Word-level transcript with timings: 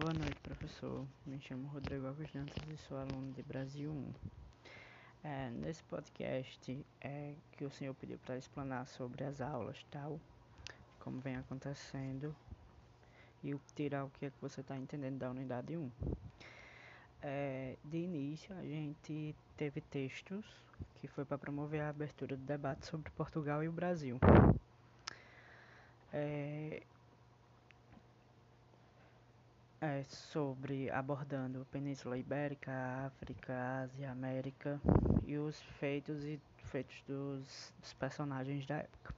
Boa 0.00 0.14
noite, 0.14 0.40
professor. 0.40 1.06
Me 1.26 1.38
chamo 1.40 1.68
Rodrigo 1.68 2.06
Alves 2.06 2.32
Dantas 2.32 2.56
e 2.72 2.76
sou 2.88 2.96
aluno 2.96 3.34
de 3.34 3.42
Brasil 3.42 3.90
1. 3.90 4.12
É, 5.22 5.50
nesse 5.50 5.82
podcast 5.82 6.86
é 7.02 7.34
que 7.52 7.66
o 7.66 7.70
senhor 7.70 7.92
pediu 7.92 8.18
para 8.24 8.38
explanar 8.38 8.86
sobre 8.86 9.24
as 9.24 9.42
aulas, 9.42 9.84
tal, 9.90 10.18
como 11.00 11.20
vem 11.20 11.36
acontecendo 11.36 12.34
e 13.44 13.54
tirar 13.76 14.06
o 14.06 14.10
que 14.10 14.24
é 14.24 14.30
que 14.30 14.40
você 14.40 14.62
está 14.62 14.74
entendendo 14.74 15.18
da 15.18 15.30
unidade 15.30 15.76
1. 15.76 15.90
É, 17.20 17.76
de 17.84 17.98
início, 17.98 18.56
a 18.56 18.62
gente 18.62 19.36
teve 19.54 19.82
textos 19.82 20.46
que 20.94 21.08
foi 21.08 21.26
para 21.26 21.36
promover 21.36 21.82
a 21.82 21.90
abertura 21.90 22.38
do 22.38 22.42
debate 22.42 22.86
sobre 22.86 23.10
Portugal 23.10 23.62
e 23.62 23.68
o 23.68 23.72
Brasil. 23.72 24.18
É, 26.10 26.84
é 29.80 30.04
sobre 30.04 30.90
abordando 30.90 31.66
Península 31.72 32.18
Ibérica, 32.18 32.70
África, 33.06 33.82
Ásia, 33.82 34.10
América 34.10 34.78
e 35.26 35.38
os 35.38 35.58
feitos 35.78 36.22
e 36.22 36.38
feitos 36.64 37.02
dos, 37.08 37.72
dos 37.80 37.92
personagens 37.94 38.66
da 38.66 38.76
época, 38.76 39.14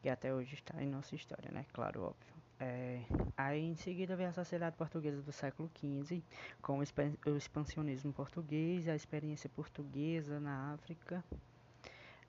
que 0.00 0.08
até 0.08 0.32
hoje 0.32 0.54
está 0.54 0.82
em 0.82 0.88
nossa 0.88 1.14
história, 1.14 1.50
né? 1.52 1.66
Claro, 1.74 2.04
óbvio. 2.04 2.38
É, 2.58 3.02
aí 3.36 3.62
em 3.62 3.76
seguida 3.76 4.16
vem 4.16 4.26
a 4.26 4.32
sociedade 4.32 4.76
portuguesa 4.76 5.20
do 5.20 5.30
século 5.30 5.70
XV, 5.76 6.22
com 6.62 6.78
o 6.78 7.36
expansionismo 7.36 8.12
português, 8.12 8.88
a 8.88 8.96
experiência 8.96 9.50
portuguesa 9.50 10.40
na 10.40 10.72
África, 10.72 11.22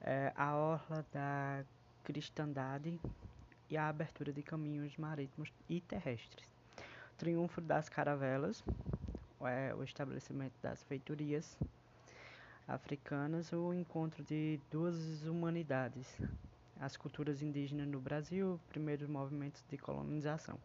é, 0.01 0.33
a 0.35 0.53
orla 0.53 1.05
da 1.13 1.63
cristandade 2.03 2.99
e 3.69 3.77
a 3.77 3.87
abertura 3.87 4.33
de 4.33 4.43
caminhos 4.43 4.97
marítimos 4.97 5.51
e 5.67 5.79
terrestres 5.81 6.58
triunfo 7.19 7.59
das 7.59 7.89
caravelas, 7.89 8.63
é, 9.41 9.75
o 9.75 9.83
estabelecimento 9.83 10.53
das 10.63 10.81
feitorias 10.83 11.59
africanas, 12.65 13.51
o 13.51 13.73
encontro 13.73 14.23
de 14.23 14.57
duas 14.71 15.25
humanidades, 15.25 16.07
as 16.79 16.95
culturas 16.95 17.41
indígenas 17.41 17.87
no 17.87 17.99
Brasil, 17.99 18.57
primeiros 18.69 19.07
movimentos 19.09 19.61
de 19.69 19.77
colonização. 19.77 20.57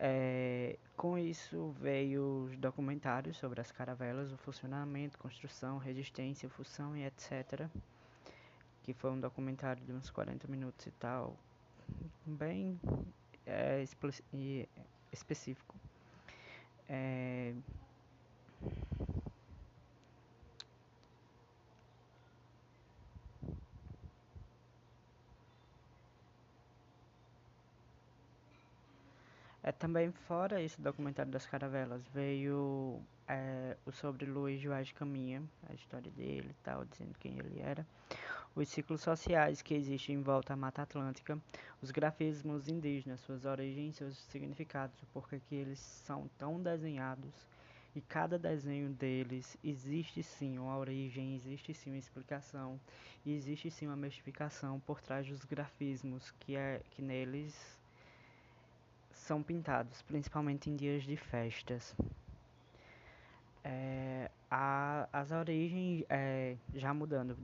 É, 0.00 0.76
com 0.96 1.16
isso 1.16 1.72
veio 1.80 2.46
os 2.46 2.56
documentários 2.56 3.36
sobre 3.36 3.60
as 3.60 3.70
caravelas, 3.70 4.32
o 4.32 4.36
funcionamento, 4.38 5.16
construção, 5.16 5.78
resistência, 5.78 6.48
função 6.48 6.96
e 6.96 7.04
etc. 7.04 7.68
Que 8.82 8.92
foi 8.92 9.12
um 9.12 9.20
documentário 9.20 9.84
de 9.84 9.92
uns 9.92 10.10
40 10.10 10.48
minutos 10.48 10.84
e 10.86 10.90
tal, 10.90 11.36
bem 12.26 12.80
é, 13.46 13.80
específico. 15.14 15.74
É... 16.88 17.54
É, 29.62 29.72
também 29.72 30.12
fora 30.12 30.60
esse 30.60 30.78
documentário 30.78 31.32
das 31.32 31.46
caravelas, 31.46 32.02
veio 32.12 33.00
é, 33.26 33.74
o 33.86 33.92
sobre 33.92 34.26
Luiz 34.26 34.60
Joás 34.60 34.88
de 34.88 34.94
Caminha, 34.94 35.42
a 35.70 35.72
história 35.72 36.10
dele 36.10 36.50
e 36.50 36.62
tal, 36.62 36.84
dizendo 36.84 37.14
quem 37.18 37.38
ele 37.38 37.60
era 37.60 37.86
os 38.54 38.68
ciclos 38.68 39.00
sociais 39.00 39.62
que 39.62 39.74
existem 39.74 40.16
em 40.16 40.22
volta 40.22 40.52
à 40.52 40.56
Mata 40.56 40.82
Atlântica, 40.82 41.38
os 41.82 41.90
grafismos 41.90 42.68
indígenas, 42.68 43.20
suas 43.20 43.44
origens, 43.44 43.96
seus 43.96 44.16
significados, 44.30 45.02
o 45.02 45.06
porquê 45.06 45.40
que 45.40 45.54
eles 45.54 45.78
são 45.78 46.28
tão 46.38 46.62
desenhados 46.62 47.48
e 47.94 48.00
cada 48.00 48.38
desenho 48.38 48.90
deles 48.90 49.56
existe 49.62 50.22
sim 50.22 50.58
uma 50.58 50.76
origem, 50.76 51.34
existe 51.34 51.72
sim 51.72 51.90
uma 51.90 51.98
explicação, 51.98 52.80
existe 53.24 53.70
sim 53.70 53.86
uma 53.86 53.96
mistificação 53.96 54.80
por 54.80 55.00
trás 55.00 55.26
dos 55.26 55.44
grafismos 55.44 56.32
que 56.40 56.56
é 56.56 56.80
que 56.90 57.02
neles 57.02 57.54
são 59.12 59.42
pintados, 59.42 60.02
principalmente 60.02 60.68
em 60.68 60.76
dias 60.76 61.04
de 61.04 61.16
festas. 61.16 61.94
É, 63.64 64.30
a, 64.50 65.08
as 65.10 65.32
origens, 65.32 66.04
é, 66.10 66.56
já 66.74 66.92
mudando 66.92 67.36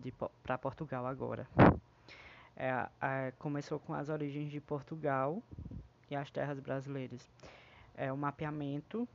para 0.42 0.58
Portugal 0.58 1.06
agora, 1.06 1.48
é, 2.56 3.32
começou 3.38 3.80
com 3.80 3.94
as 3.94 4.10
origens 4.10 4.50
de 4.50 4.60
Portugal 4.60 5.42
e 6.10 6.14
as 6.14 6.30
terras 6.30 6.60
brasileiras. 6.60 7.26
É 7.96 8.12
o 8.12 8.16
mapeamento 8.18 9.08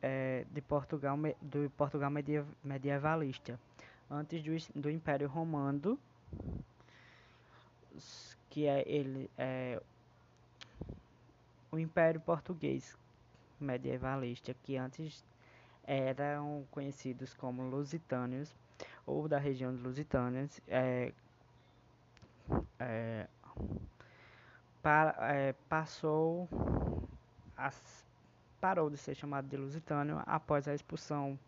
é, 0.00 0.46
de 0.50 0.62
Portugal, 0.62 1.18
do 1.40 1.70
Portugal 1.76 2.10
medievalista, 2.64 3.60
antes 4.10 4.42
do, 4.42 4.80
do 4.80 4.90
Império 4.90 5.28
Romano, 5.28 5.98
que 8.48 8.66
é 8.66 8.82
ele 8.86 9.30
é, 9.36 9.80
o 11.70 11.78
Império 11.78 12.20
Português 12.20 12.96
medievalista, 13.60 14.54
que 14.62 14.76
antes 14.76 15.24
eram 15.84 16.66
conhecidos 16.70 17.34
como 17.34 17.62
lusitânios 17.62 18.54
ou 19.06 19.28
da 19.28 19.38
região 19.38 19.74
de 19.74 19.82
Lusitânias, 19.82 20.60
é, 20.68 21.12
é, 22.78 23.28
para, 24.82 25.16
é, 25.32 25.52
passou 25.68 26.48
as, 27.56 28.06
parou 28.60 28.90
de 28.90 28.96
ser 28.96 29.14
chamado 29.14 29.48
de 29.48 29.56
lusitânio 29.56 30.22
após 30.26 30.66
a 30.68 30.74
expulsão 30.74 31.38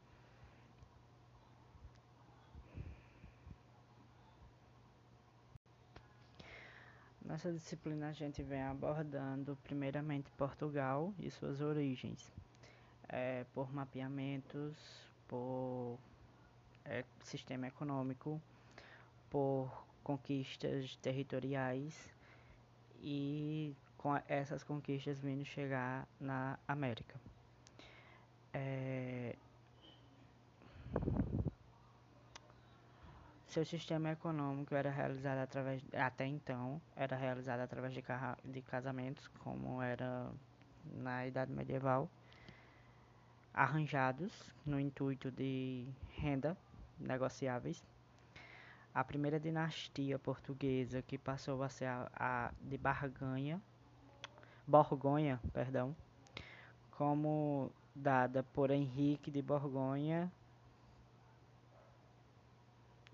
Nessa 7.24 7.50
disciplina 7.50 8.08
a 8.08 8.12
gente 8.12 8.42
vem 8.42 8.62
abordando 8.62 9.56
primeiramente 9.64 10.30
Portugal 10.32 11.12
e 11.18 11.30
suas 11.30 11.62
origens 11.62 12.30
é, 13.08 13.44
por 13.54 13.72
mapeamentos, 13.72 14.76
por 15.28 15.98
é, 16.84 17.04
sistema 17.22 17.66
econômico, 17.66 18.40
por 19.30 19.84
conquistas 20.02 20.96
territoriais 20.96 21.94
e 23.02 23.74
com 23.96 24.14
essas 24.28 24.62
conquistas 24.62 25.18
vindo 25.18 25.44
chegar 25.44 26.06
na 26.20 26.58
América. 26.68 27.18
É, 28.52 29.34
seu 33.48 33.64
sistema 33.64 34.10
econômico 34.10 34.74
era 34.74 34.90
realizado 34.90 35.38
através 35.38 35.80
até 35.92 36.26
então 36.26 36.80
era 36.96 37.16
realizado 37.16 37.60
através 37.60 37.94
de, 37.94 38.02
de 38.44 38.62
casamentos 38.62 39.28
como 39.38 39.80
era 39.80 40.28
na 40.92 41.26
idade 41.26 41.52
medieval 41.52 42.10
arranjados 43.54 44.32
no 44.66 44.80
intuito 44.80 45.30
de 45.30 45.86
renda 46.16 46.56
negociáveis. 46.98 47.82
A 48.92 49.04
primeira 49.04 49.38
dinastia 49.38 50.18
portuguesa 50.18 51.00
que 51.02 51.16
passou 51.16 51.62
a 51.62 51.68
ser 51.68 51.86
a, 51.86 52.10
a 52.16 52.52
de 52.60 52.76
Barganha, 52.76 53.60
Borgonha, 54.66 55.40
perdão, 55.52 55.94
como 56.92 57.70
dada 57.94 58.42
por 58.42 58.70
Henrique 58.70 59.30
de 59.30 59.40
Borgonha. 59.40 60.30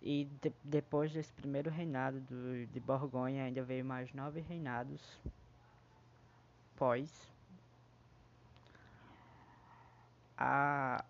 E 0.02 0.24
de, 0.40 0.52
depois 0.64 1.12
desse 1.12 1.32
primeiro 1.34 1.70
reinado 1.70 2.20
do, 2.20 2.66
de 2.66 2.80
Borgonha, 2.80 3.44
ainda 3.44 3.62
veio 3.62 3.84
mais 3.84 4.12
nove 4.14 4.40
reinados 4.40 5.20
pós 6.76 7.30
a 10.40 11.04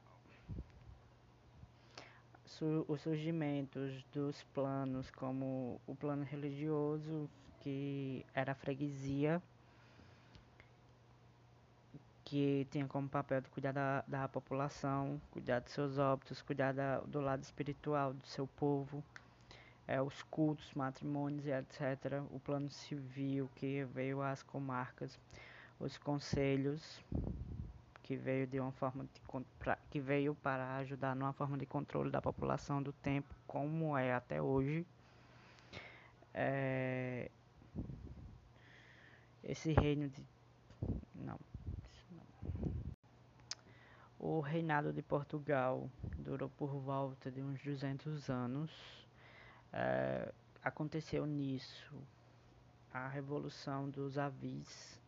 os 2.89 3.01
surgimentos 3.01 4.05
dos 4.13 4.43
planos 4.53 5.11
como 5.11 5.81
o 5.87 5.95
plano 5.95 6.25
religioso 6.25 7.31
que 7.61 8.27
era 8.35 8.53
a 8.53 8.55
freguesia 8.55 9.41
que 12.25 12.67
tinha 12.71 12.87
como 12.87 13.09
papel 13.09 13.41
de 13.41 13.49
cuidar 13.49 13.73
da, 13.73 14.05
da 14.07 14.29
população, 14.29 15.21
cuidar 15.33 15.61
de 15.61 15.71
seus 15.71 15.99
óbitos, 15.99 16.41
cuidar 16.43 16.73
da, 16.73 16.99
do 17.01 17.21
lado 17.21 17.43
espiritual 17.43 18.13
do 18.13 18.25
seu 18.25 18.47
povo, 18.47 19.03
é, 19.89 20.01
os 20.01 20.23
cultos, 20.25 20.73
matrimônios 20.75 21.45
e 21.47 21.51
etc. 21.51 22.23
O 22.31 22.39
plano 22.39 22.71
civil 22.71 23.51
que 23.57 23.85
veio 23.87 24.23
às 24.23 24.45
comarcas, 24.45 25.19
os 25.81 25.99
conselhos 25.99 27.03
que 28.11 28.17
veio 28.17 28.45
de 28.45 28.59
uma 28.59 28.73
forma 28.73 29.05
de, 29.05 29.23
que 29.89 30.01
veio 30.01 30.35
para 30.35 30.79
ajudar 30.79 31.15
numa 31.15 31.33
forma 31.33 31.57
de 31.57 31.65
controle 31.65 32.11
da 32.11 32.21
população 32.21 32.83
do 32.83 32.93
tempo, 32.93 33.33
como 33.47 33.97
é 33.97 34.13
até 34.13 34.43
hoje. 34.43 34.85
É, 36.35 37.31
esse 39.45 39.73
reino 39.73 40.09
de 40.09 40.27
não 41.15 41.39
O 44.19 44.41
reinado 44.41 44.93
de 44.93 45.03
Portugal 45.03 45.89
durou 46.19 46.49
por 46.49 46.71
volta 46.81 47.31
de 47.31 47.41
uns 47.41 47.63
200 47.63 48.29
anos. 48.29 48.73
É, 49.73 50.35
aconteceu 50.65 51.25
nisso 51.27 51.97
a 52.93 53.07
Revolução 53.07 53.89
dos 53.89 54.19
Avis, 54.19 55.00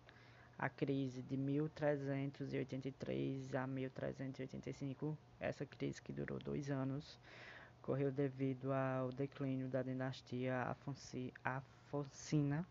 a 0.62 0.68
crise 0.68 1.22
de 1.22 1.36
1383 1.36 3.52
a 3.52 3.66
1385, 3.66 5.18
essa 5.40 5.66
crise 5.66 6.00
que 6.00 6.12
durou 6.12 6.38
dois 6.38 6.70
anos, 6.70 7.18
ocorreu 7.82 8.12
devido 8.12 8.72
ao 8.72 9.10
declínio 9.10 9.66
da 9.66 9.82
dinastia 9.82 10.76
Afonsina 11.42 12.64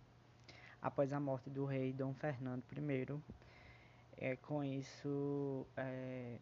após 0.81 1.11
a 1.11 1.19
morte 1.19 1.49
do 1.49 1.65
rei 1.65 1.91
Dom 1.91 2.13
Fernando 2.13 2.63
I 2.71 3.21
é, 4.17 4.37
com 4.37 4.63
isso, 4.63 5.67
é, 5.75 6.37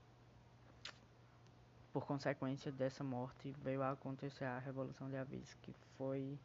por 1.91 2.05
consequência 2.05 2.71
dessa 2.71 3.03
morte, 3.03 3.55
veio 3.63 3.81
a 3.81 3.89
acontecer 3.89 4.43
a 4.43 4.59
Revolução 4.59 5.09
de 5.09 5.17
Avis, 5.17 5.57
que 5.63 5.73
foi 5.97 6.37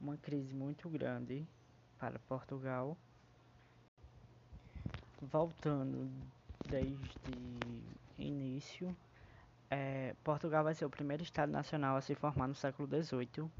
uma 0.00 0.16
crise 0.16 0.54
muito 0.54 0.88
grande 0.88 1.46
para 1.98 2.18
Portugal. 2.20 2.96
Voltando 5.20 6.10
desde 6.68 6.98
início, 8.18 8.94
é, 9.70 10.14
Portugal 10.22 10.62
vai 10.62 10.74
ser 10.74 10.84
o 10.84 10.90
primeiro 10.90 11.22
Estado 11.22 11.50
nacional 11.50 11.96
a 11.96 12.00
se 12.00 12.14
formar 12.14 12.46
no 12.46 12.54
século 12.54 12.86
XVIII, 12.88 13.50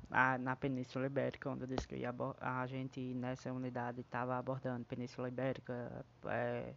na 0.40 0.54
Península 0.54 1.06
Ibérica, 1.06 1.50
onde 1.50 1.62
eu 1.62 1.66
disse 1.66 1.88
que 1.88 2.02
a 2.40 2.66
gente 2.66 3.00
nessa 3.14 3.52
unidade 3.52 4.00
estava 4.00 4.36
abordando 4.36 4.84
Península 4.84 5.28
Ibérica, 5.28 6.04
é, 6.26 6.74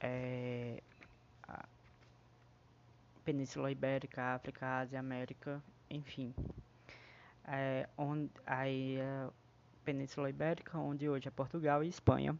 é, 0.00 0.82
Península 3.24 3.72
Ibérica, 3.72 4.34
África, 4.34 4.78
Ásia, 4.78 5.00
América, 5.00 5.60
enfim. 5.90 6.32
É, 7.44 7.88
onde, 7.98 8.30
aí, 8.46 9.00
a 9.00 9.30
Península 9.84 10.30
Ibérica, 10.30 10.78
onde 10.78 11.08
hoje 11.08 11.26
é 11.26 11.30
Portugal 11.30 11.82
e 11.82 11.88
Espanha, 11.88 12.38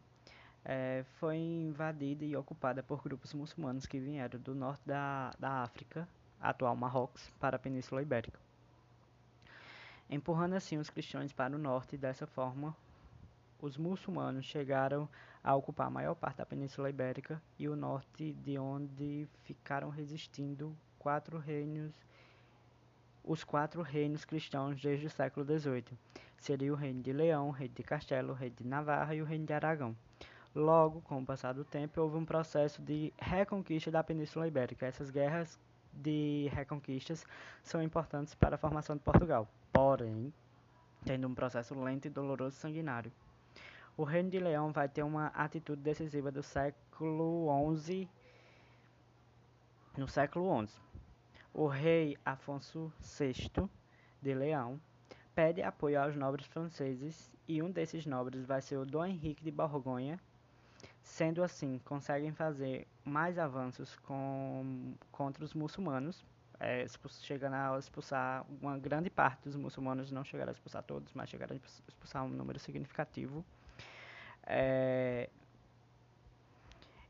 é, 0.69 1.05
foi 1.17 1.37
invadida 1.37 2.25
e 2.25 2.35
ocupada 2.35 2.83
por 2.83 3.01
grupos 3.01 3.33
muçulmanos 3.33 3.85
que 3.85 3.97
vieram 3.97 4.37
do 4.37 4.53
norte 4.53 4.81
da, 4.85 5.31
da 5.39 5.63
África, 5.63 6.05
atual 6.41 6.75
Marrocos, 6.75 7.31
para 7.39 7.55
a 7.55 7.59
Península 7.59 8.01
Ibérica, 8.01 8.37
empurrando 10.09 10.55
assim 10.55 10.77
os 10.77 10.89
cristãos 10.89 11.31
para 11.31 11.55
o 11.55 11.57
norte. 11.57 11.95
Dessa 11.95 12.27
forma, 12.27 12.75
os 13.61 13.77
muçulmanos 13.77 14.43
chegaram 14.43 15.07
a 15.41 15.55
ocupar 15.55 15.87
a 15.87 15.89
maior 15.89 16.15
parte 16.15 16.39
da 16.39 16.45
Península 16.45 16.89
Ibérica 16.89 17.41
e 17.57 17.69
o 17.69 17.75
norte, 17.75 18.33
de 18.33 18.59
onde 18.59 19.25
ficaram 19.45 19.89
resistindo 19.89 20.75
quatro 20.99 21.37
reinos, 21.37 21.93
os 23.23 23.41
quatro 23.41 23.81
reinos 23.81 24.25
cristãos 24.25 24.81
desde 24.81 25.07
o 25.07 25.09
século 25.09 25.45
XVIII. 25.45 25.97
Seria 26.37 26.73
o 26.73 26.75
reino 26.75 27.01
de 27.01 27.13
Leão, 27.13 27.47
o 27.47 27.51
reino 27.51 27.73
de 27.73 27.83
Castelo, 27.83 28.33
o 28.33 28.35
reino 28.35 28.57
de 28.57 28.67
Navarra 28.67 29.15
e 29.15 29.21
o 29.21 29.25
reino 29.25 29.45
de 29.45 29.53
Aragão. 29.53 29.95
Logo, 30.57 31.01
com 31.01 31.19
o 31.21 31.23
passar 31.25 31.53
do 31.53 31.63
tempo, 31.63 32.01
houve 32.01 32.17
um 32.17 32.25
processo 32.25 32.81
de 32.81 33.13
reconquista 33.19 33.91
da 33.91 34.03
Península 34.03 34.47
Ibérica. 34.47 34.87
Essas 34.87 35.11
guerras 35.11 35.55
de 35.93 36.49
reconquistas 36.51 37.23
são 37.61 37.79
importantes 37.79 38.33
para 38.33 38.55
a 38.55 38.57
formação 38.57 38.95
de 38.95 39.03
Portugal, 39.03 39.47
porém, 39.71 40.33
tendo 41.05 41.27
um 41.27 41.35
processo 41.35 41.79
lento 41.79 42.07
e 42.07 42.09
doloroso 42.09 42.57
e 42.57 42.59
sanguinário. 42.59 43.11
O 43.95 44.03
Reino 44.03 44.31
de 44.31 44.39
Leão 44.39 44.71
vai 44.71 44.89
ter 44.89 45.03
uma 45.03 45.27
atitude 45.27 45.79
decisiva 45.83 46.31
do 46.31 46.41
século 46.41 47.47
XI, 47.77 48.09
no 49.95 50.07
século 50.07 50.65
XI. 50.65 50.73
O 51.53 51.67
rei 51.67 52.17
Afonso 52.25 52.91
VI 52.99 53.69
de 54.23 54.33
Leão 54.33 54.81
pede 55.35 55.61
apoio 55.61 56.01
aos 56.01 56.15
nobres 56.15 56.47
franceses 56.47 57.31
e 57.47 57.61
um 57.61 57.69
desses 57.69 58.07
nobres 58.07 58.43
vai 58.43 58.59
ser 58.59 58.77
o 58.77 58.87
Dom 58.87 59.05
Henrique 59.05 59.43
de 59.43 59.51
Borgonha, 59.51 60.19
Sendo 61.07 61.41
assim, 61.41 61.79
conseguem 61.85 62.33
fazer 62.33 62.85
mais 63.03 63.39
avanços 63.39 63.95
com, 63.95 64.93
contra 65.09 65.43
os 65.43 65.53
muçulmanos, 65.53 66.23
é, 66.59 66.85
chegando 67.21 67.53
a 67.53 67.79
expulsar 67.79 68.45
uma 68.61 68.77
grande 68.77 69.09
parte 69.09 69.43
dos 69.45 69.55
muçulmanos, 69.55 70.11
não 70.11 70.23
chegaram 70.23 70.49
a 70.49 70.53
expulsar 70.53 70.83
todos, 70.83 71.13
mas 71.13 71.29
chegaram 71.29 71.55
a 71.55 71.57
expulsar 71.87 72.23
um 72.23 72.29
número 72.29 72.59
significativo. 72.59 73.43
É, 74.45 75.29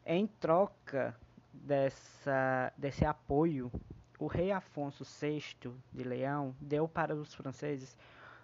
em 0.05 0.27
troca 0.27 1.13
dessa, 1.51 2.71
desse 2.77 3.03
apoio, 3.03 3.69
o 4.19 4.27
rei 4.27 4.51
Afonso 4.51 5.03
VI 5.03 5.73
de 5.91 6.03
Leão 6.03 6.55
deu 6.61 6.87
para 6.87 7.15
os 7.15 7.33
franceses, 7.33 7.97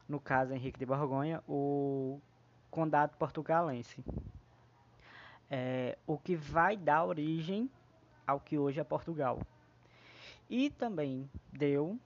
no 0.09 0.19
caso 0.19 0.51
Henrique 0.51 0.79
de 0.79 0.85
Borgonha, 0.85 1.44
o 1.47 2.19
condado 2.71 3.15
portugalense, 3.17 4.03
é, 5.55 5.95
o 6.07 6.17
que 6.17 6.35
vai 6.35 6.75
dar 6.75 7.05
origem 7.05 7.69
ao 8.25 8.39
que 8.39 8.57
hoje 8.57 8.79
é 8.79 8.83
Portugal. 8.83 9.39
E 10.50 10.71
também 10.71 11.29
deu 11.51 12.00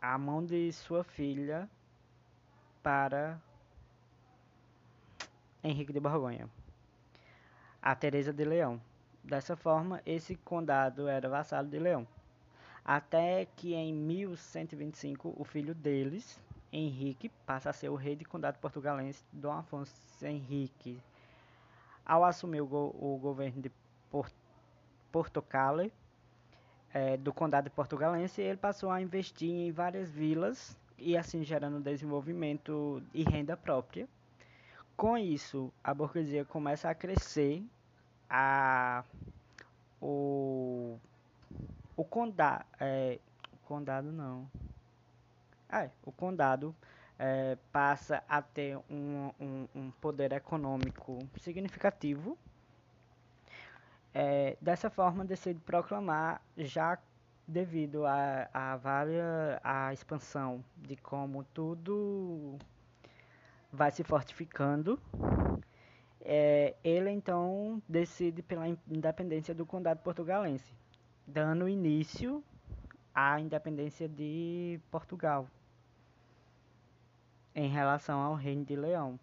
a 0.00 0.16
mão 0.16 0.44
de 0.44 0.70
sua 0.70 1.02
filha 1.02 1.68
para 2.80 3.40
Henrique 5.64 5.92
de 5.92 5.98
Borgonha, 5.98 6.48
a 7.82 7.92
Teresa 7.96 8.32
de 8.32 8.44
Leão. 8.44 8.80
Dessa 9.24 9.56
forma, 9.56 10.00
esse 10.06 10.36
condado 10.36 11.08
era 11.08 11.28
vassalo 11.28 11.68
de 11.68 11.80
Leão. 11.80 12.06
Até 12.84 13.46
que 13.56 13.74
em 13.74 13.92
1125 13.92 15.34
o 15.36 15.42
filho 15.42 15.74
deles, 15.74 16.40
Henrique, 16.72 17.30
passa 17.44 17.70
a 17.70 17.72
ser 17.72 17.88
o 17.88 17.96
rei 17.96 18.14
de 18.14 18.24
condado 18.24 18.58
portugalense 18.60 19.24
Dom 19.32 19.52
Afonso 19.52 19.92
Henrique 20.24 21.02
ao 22.04 22.24
assumir 22.24 22.60
o, 22.60 22.66
go 22.66 22.94
o 22.98 23.18
governo 23.18 23.62
de 23.62 23.70
Port 24.10 24.32
Portocale, 25.10 25.92
é, 26.92 27.16
do 27.16 27.32
condado 27.32 27.70
Portugalense, 27.70 28.42
ele 28.42 28.56
passou 28.56 28.90
a 28.90 29.00
investir 29.00 29.50
em 29.50 29.70
várias 29.72 30.10
vilas 30.10 30.76
e 30.98 31.16
assim 31.16 31.42
gerando 31.42 31.80
desenvolvimento 31.80 33.02
e 33.12 33.22
renda 33.22 33.56
própria. 33.56 34.08
Com 34.96 35.18
isso, 35.18 35.72
a 35.82 35.92
burguesia 35.92 36.44
começa 36.44 36.88
a 36.88 36.94
crescer, 36.94 37.64
a, 38.30 39.04
o, 40.00 40.96
o 41.96 42.04
condado, 42.04 42.64
é, 42.78 43.18
condado 43.64 44.12
não, 44.12 44.48
é, 45.68 45.90
o 46.04 46.12
condado 46.12 46.74
é, 47.18 47.56
passa 47.72 48.22
a 48.28 48.42
ter 48.42 48.76
um, 48.90 49.30
um, 49.40 49.68
um, 49.74 49.90
poder 49.92 50.32
econômico 50.32 51.18
significativo. 51.38 52.36
É, 54.12 54.56
dessa 54.60 54.90
forma, 54.90 55.24
decide 55.24 55.60
proclamar, 55.60 56.40
já 56.56 56.98
devido 57.46 58.06
a, 58.06 58.48
a 58.52 58.78
a 59.62 59.92
expansão 59.92 60.64
de 60.76 60.96
como 60.96 61.44
tudo 61.44 62.56
vai 63.72 63.90
se 63.90 64.04
fortificando, 64.04 65.00
é, 66.20 66.74
ele 66.82 67.10
então 67.10 67.82
decide 67.88 68.40
pela 68.40 68.68
independência 68.68 69.52
do 69.54 69.66
condado 69.66 69.98
portugalense, 69.98 70.72
dando 71.26 71.68
início 71.68 72.42
à 73.14 73.40
independência 73.40 74.08
de 74.08 74.80
Portugal 74.90 75.46
em 77.54 77.68
relação 77.68 78.20
ao 78.20 78.34
reino 78.34 78.64
de 78.64 78.74
Leão. 78.74 79.18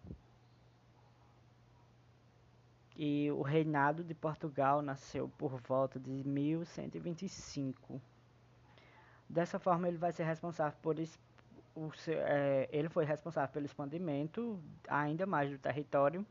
E 2.96 3.30
o 3.30 3.42
reinado 3.42 4.02
de 4.02 4.14
Portugal 4.14 4.80
nasceu 4.80 5.28
por 5.36 5.60
volta 5.60 5.98
de 5.98 6.10
1125. 6.26 8.00
Dessa 9.28 9.58
forma, 9.58 9.88
ele 9.88 9.98
vai 9.98 10.12
ser 10.12 10.24
responsável 10.24 10.78
por 10.82 10.96
o 11.74 11.90
seu, 11.92 12.18
é, 12.20 12.68
ele 12.70 12.88
foi 12.88 13.04
responsável 13.04 13.50
pelo 13.50 13.64
expandimento 13.64 14.60
ainda 14.86 15.24
mais 15.24 15.50
do 15.50 15.58
território 15.58 16.24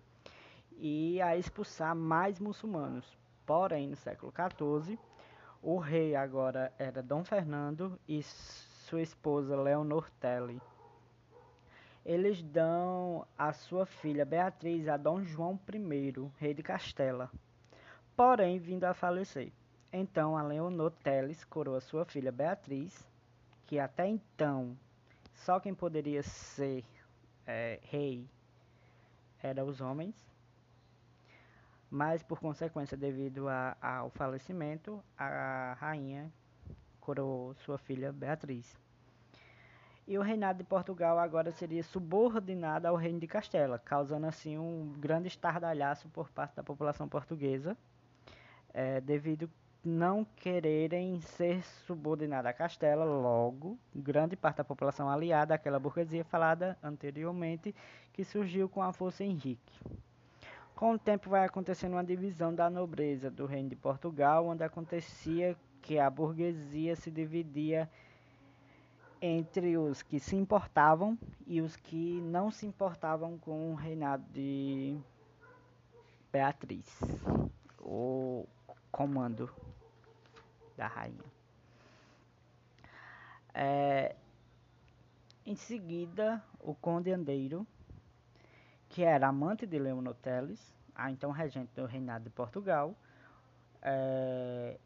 e 0.77 1.20
a 1.22 1.36
expulsar 1.36 1.96
mais 1.96 2.39
muçulmanos. 2.39 3.17
Porém, 3.46 3.88
no 3.88 3.96
século 3.96 4.31
XIV, 4.31 5.00
o 5.62 5.77
rei 5.79 6.15
agora 6.15 6.72
era 6.77 7.01
Dom 7.01 7.24
Fernando 7.24 8.00
e 8.08 8.22
sua 8.22 9.01
esposa 9.01 9.60
Leonor 9.60 10.10
Telly 10.20 10.62
eles 12.05 12.41
dão 12.41 13.27
a 13.38 13.53
sua 13.53 13.86
filha 13.86 14.25
Beatriz 14.25 14.88
a 14.88 14.98
Dom 14.98 15.24
João 15.24 15.60
I, 15.74 16.13
rei 16.38 16.53
de 16.53 16.63
Castela, 16.63 17.31
porém 18.15 18.60
vindo 18.60 18.84
a 18.86 18.93
falecer. 18.93 19.51
Então 19.93 20.38
a 20.38 20.41
Leonor 20.43 20.91
Teles 21.03 21.43
coroa 21.43 21.81
sua 21.81 22.05
filha 22.05 22.31
Beatriz, 22.31 23.08
que 23.67 23.79
até 23.79 24.08
então 24.08 24.77
só 25.34 25.60
quem 25.60 25.74
poderia 25.74 26.24
ser 26.24 26.84
é, 27.46 27.79
rei 27.84 28.27
eram 29.41 29.67
os 29.67 29.81
homens. 29.81 30.15
mas 31.91 32.24
por 32.24 32.39
consequência, 32.39 32.96
devido 32.96 33.50
a, 33.50 33.75
ao 33.81 34.10
falecimento, 34.12 35.03
a 35.17 35.75
rainha 35.77 36.31
coroou 37.01 37.53
sua 37.55 37.77
filha 37.77 38.13
Beatriz. 38.13 38.81
E 40.08 40.17
o 40.17 40.22
reinado 40.22 40.58
de 40.58 40.63
Portugal 40.63 41.20
agora 41.20 41.51
seria 41.51 41.84
subordinado 41.84 42.88
ao 42.88 42.96
reino 42.96 43.20
de 43.20 43.27
Castela, 43.27 43.79
causando 43.79 44.25
assim 44.25 44.58
um 44.58 44.93
grande 44.98 45.27
estardalhaço 45.27 46.10
por 46.10 46.29
parte 46.29 46.55
da 46.55 46.63
população 46.63 47.08
portuguesa, 47.08 47.77
é, 48.74 49.00
devido 49.00 49.50
não 49.84 50.24
quererem 50.24 51.20
ser 51.22 51.63
subordinada 51.63 52.50
a 52.50 52.53
Castela, 52.53 53.03
logo, 53.03 53.79
grande 53.96 54.36
parte 54.36 54.58
da 54.58 54.63
população 54.63 55.10
aliada 55.10 55.55
àquela 55.55 55.79
burguesia 55.79 56.24
falada 56.24 56.77
anteriormente, 56.84 57.74
que 58.13 58.24
surgiu 58.24 58.70
com 58.70 58.81
a 58.81 58.93
força 58.93 59.24
Henrique. 59.24 59.79
Com 60.75 60.93
o 60.93 61.00
tempo 61.00 61.29
vai 61.29 61.46
acontecendo 61.46 61.93
uma 61.93 62.03
divisão 62.03 62.53
da 62.53 62.70
nobreza 62.70 63.29
do 63.29 63.46
reino 63.46 63.70
de 63.70 63.75
Portugal, 63.75 64.48
onde 64.48 64.63
acontecia 64.63 65.55
que 65.81 65.98
a 65.98 66.10
burguesia 66.10 66.96
se 66.96 67.10
dividia 67.10 67.89
entre 69.22 69.78
os 69.78 70.01
que 70.01 70.20
se 70.20 70.36
importavam 70.36 71.18
e 71.46 71.62
os 71.62 71.75
que 71.75 72.20
não 72.22 72.50
se 72.50 72.66
importavam 72.66 73.38
com 73.38 73.72
o 73.72 73.75
reinado 73.75 74.24
de 74.34 74.98
Beatriz, 76.32 76.88
o 77.80 78.48
comando 78.92 79.54
da 80.75 80.88
rainha. 80.88 81.20
É, 83.54 84.16
em 85.46 85.56
seguida, 85.56 86.44
o 86.60 86.74
conde 86.74 87.12
Andeiro 87.12 87.68
que 88.92 89.04
era 89.04 89.28
amante 89.28 89.66
de 89.66 89.80
Leonor 89.80 90.13
Teles, 90.16 90.74
a 90.94 91.10
então 91.10 91.32
regente 91.32 91.72
do 91.74 91.86
reinado 91.86 92.25
de 92.25 92.30
Portugal. 92.30 92.94
É, 93.82 94.78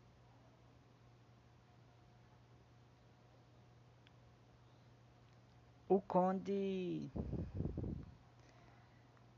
o 5.88 6.01
conde 6.01 7.10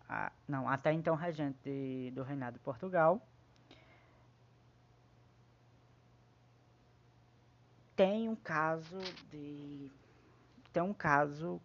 a, 0.10 0.32
não, 0.48 0.68
até 0.70 0.94
então 0.94 1.16
regente 1.16 2.12
do 2.14 2.24
reinado 2.24 2.58
de 2.58 2.64
Portugal 2.64 3.22
tem 7.96 8.30
um 8.30 8.36
caso 8.36 9.00
de 9.32 9.92
tem 10.72 10.84
um 10.84 10.94
caso 10.94 11.60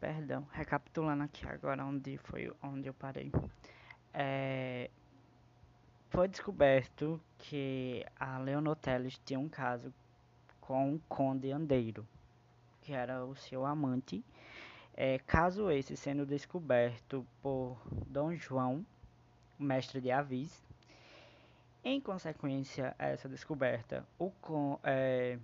Perdão, 0.00 0.46
recapitulando 0.52 1.24
aqui 1.24 1.46
agora 1.48 1.84
onde 1.84 2.16
foi 2.18 2.52
onde 2.62 2.86
eu 2.86 2.94
parei. 2.94 3.32
É, 4.14 4.90
foi 6.10 6.28
descoberto 6.28 7.20
que 7.38 8.04
a 8.18 8.38
Leonor 8.38 8.76
Teles 8.76 9.20
tinha 9.24 9.38
um 9.38 9.48
caso 9.48 9.92
com 10.60 10.94
o 10.94 11.00
Conde 11.08 11.50
Andeiro, 11.52 12.06
que 12.82 12.92
era 12.92 13.24
o 13.24 13.36
seu 13.36 13.64
amante. 13.64 14.24
É, 14.94 15.18
caso 15.20 15.70
esse 15.70 15.96
sendo 15.96 16.26
descoberto 16.26 17.26
por 17.40 17.78
Dom 18.06 18.34
João, 18.34 18.84
mestre 19.58 20.00
de 20.00 20.10
Avis. 20.10 20.64
Em 21.84 22.00
consequência 22.00 22.94
a 22.98 23.06
essa 23.06 23.28
descoberta, 23.28 24.04
o 24.18 24.30
com, 24.40 24.78
é, 24.82 25.38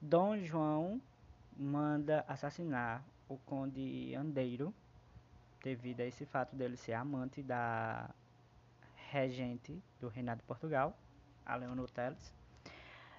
Dom 0.00 0.38
João 0.38 1.00
manda 1.56 2.24
assassinar 2.26 3.04
o 3.28 3.36
conde 3.38 4.14
Andeiro, 4.14 4.72
devido 5.62 6.00
a 6.00 6.04
esse 6.04 6.24
fato 6.24 6.54
dele 6.56 6.76
ser 6.76 6.94
amante 6.94 7.42
da 7.42 8.08
regente 9.10 9.82
do 10.00 10.08
reinado 10.08 10.40
de 10.40 10.46
Portugal, 10.46 10.96
a 11.44 11.56
Leonor 11.56 11.90
Teles. 11.90 12.34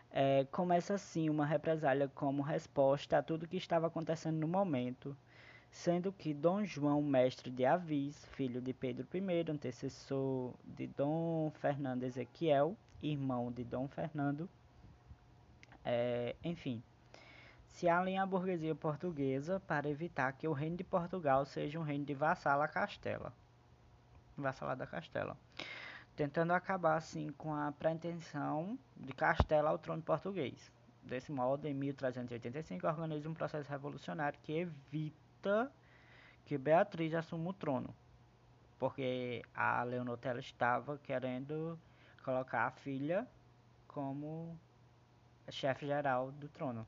É, 0.09 0.45
começa 0.45 0.93
assim 0.93 1.29
uma 1.29 1.45
represália 1.45 2.07
como 2.07 2.41
resposta 2.41 3.17
a 3.17 3.23
tudo 3.23 3.47
que 3.47 3.57
estava 3.57 3.87
acontecendo 3.87 4.37
no 4.37 4.47
momento, 4.47 5.15
sendo 5.69 6.11
que 6.11 6.33
Dom 6.33 6.63
João 6.63 7.01
Mestre 7.01 7.51
de 7.51 7.65
Avis, 7.65 8.25
filho 8.33 8.61
de 8.61 8.73
Pedro 8.73 9.07
I, 9.13 9.51
antecessor 9.51 10.53
de 10.63 10.87
Dom 10.87 11.51
Fernando 11.51 12.03
Ezequiel, 12.03 12.75
irmão 13.01 13.51
de 13.51 13.63
Dom 13.63 13.87
Fernando, 13.87 14.49
é, 15.83 16.35
enfim, 16.43 16.81
se 17.67 17.87
alinha 17.87 18.23
à 18.23 18.25
burguesia 18.25 18.73
portuguesa 18.73 19.59
para 19.59 19.89
evitar 19.89 20.33
que 20.33 20.47
o 20.47 20.53
reino 20.53 20.77
de 20.77 20.83
Portugal 20.83 21.45
seja 21.45 21.79
um 21.79 21.83
reino 21.83 22.05
de 22.05 22.13
vassala 22.13 22.67
Castela. 22.67 23.31
Vassalada 24.35 24.85
Castela. 24.85 25.37
Tentando 26.17 26.51
acabar 26.51 26.97
assim 26.97 27.29
com 27.37 27.53
a 27.53 27.71
pretensão 27.71 28.77
de 28.97 29.13
Castela 29.13 29.69
ao 29.69 29.77
trono 29.77 30.01
português. 30.01 30.69
Desse 31.03 31.31
modo, 31.31 31.65
em 31.65 31.73
1385, 31.73 32.85
organiza 32.85 33.29
um 33.29 33.33
processo 33.33 33.69
revolucionário 33.69 34.37
que 34.43 34.51
evita 34.51 35.71
que 36.43 36.57
Beatriz 36.57 37.13
assuma 37.13 37.51
o 37.51 37.53
trono, 37.53 37.95
porque 38.77 39.41
a 39.55 39.83
Leonotela 39.83 40.39
estava 40.39 40.97
querendo 40.97 41.79
colocar 42.23 42.65
a 42.65 42.71
filha 42.71 43.25
como 43.87 44.59
chefe 45.49 45.85
geral 45.85 46.31
do 46.33 46.49
trono 46.49 46.85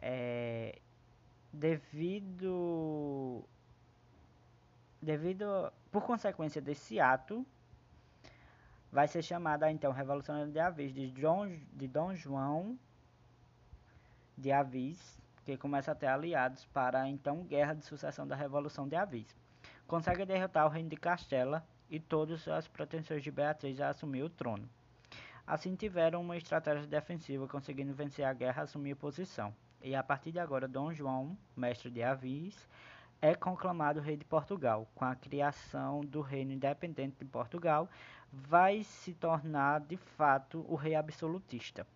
é, 0.00 0.78
devido 1.52 3.44
devido 5.00 5.72
por 5.90 6.02
consequência 6.02 6.60
desse 6.60 6.98
ato 6.98 7.46
vai 8.90 9.06
ser 9.08 9.22
chamada 9.22 9.70
então 9.70 9.92
Revolução 9.92 10.50
de 10.50 10.58
Avis 10.58 10.92
de, 10.92 11.10
John, 11.10 11.48
de 11.72 11.88
Dom 11.88 12.14
João 12.14 12.78
de 14.36 14.52
Avis 14.52 15.18
que 15.44 15.56
começa 15.56 15.92
a 15.92 15.94
ter 15.94 16.06
aliados 16.06 16.64
para 16.66 17.02
a 17.02 17.08
então 17.08 17.44
guerra 17.44 17.74
de 17.74 17.84
sucessão 17.84 18.26
da 18.26 18.36
Revolução 18.36 18.88
de 18.88 18.96
Avis 18.96 19.34
consegue 19.86 20.24
derrotar 20.24 20.66
o 20.66 20.70
reino 20.70 20.88
de 20.88 20.96
Castela 20.96 21.66
e 21.90 22.00
todas 22.00 22.46
as 22.48 22.66
pretensões 22.66 23.22
de 23.22 23.30
Beatriz 23.30 23.80
a 23.80 23.88
assumir 23.88 24.22
o 24.22 24.30
trono 24.30 24.68
assim 25.46 25.74
tiveram 25.74 26.20
uma 26.20 26.36
estratégia 26.36 26.86
defensiva 26.86 27.46
conseguindo 27.46 27.94
vencer 27.94 28.24
a 28.24 28.32
guerra 28.32 28.62
e 28.62 28.64
assumir 28.64 28.96
posição 28.96 29.54
e 29.86 29.94
a 29.94 30.02
partir 30.02 30.32
de 30.32 30.40
agora 30.40 30.66
Dom 30.66 30.92
João, 30.92 31.38
mestre 31.56 31.90
de 31.90 32.02
Avis, 32.02 32.68
é 33.20 33.34
conclamado 33.34 34.00
rei 34.00 34.16
de 34.16 34.24
Portugal. 34.24 34.88
Com 34.94 35.04
a 35.04 35.14
criação 35.14 36.00
do 36.00 36.20
reino 36.20 36.52
independente 36.52 37.18
de 37.18 37.24
Portugal, 37.24 37.88
vai 38.32 38.82
se 38.82 39.14
tornar 39.14 39.80
de 39.80 39.96
fato 39.96 40.64
o 40.68 40.74
rei 40.74 40.94
absolutista, 40.94 41.86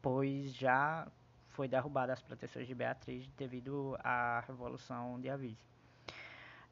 pois 0.00 0.54
já 0.54 1.06
foi 1.48 1.68
derrubada 1.68 2.12
as 2.12 2.22
proteções 2.22 2.66
de 2.66 2.74
Beatriz 2.74 3.26
devido 3.36 3.96
à 4.02 4.40
Revolução 4.40 5.20
de 5.20 5.28
Avis. 5.28 5.58